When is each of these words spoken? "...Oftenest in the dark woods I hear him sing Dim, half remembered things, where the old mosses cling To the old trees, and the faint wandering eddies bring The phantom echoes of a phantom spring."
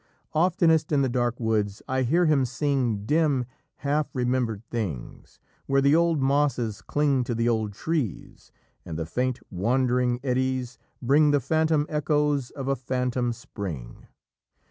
"...Oftenest 0.33 0.91
in 0.91 1.03
the 1.03 1.09
dark 1.09 1.39
woods 1.39 1.83
I 1.87 2.01
hear 2.01 2.25
him 2.25 2.43
sing 2.43 3.05
Dim, 3.05 3.45
half 3.85 4.09
remembered 4.15 4.63
things, 4.71 5.39
where 5.67 5.79
the 5.79 5.95
old 5.95 6.19
mosses 6.19 6.81
cling 6.81 7.23
To 7.25 7.35
the 7.35 7.47
old 7.47 7.73
trees, 7.73 8.51
and 8.83 8.97
the 8.97 9.05
faint 9.05 9.39
wandering 9.51 10.19
eddies 10.23 10.79
bring 11.03 11.29
The 11.29 11.39
phantom 11.39 11.85
echoes 11.87 12.49
of 12.49 12.67
a 12.67 12.75
phantom 12.75 13.31
spring." 13.31 14.07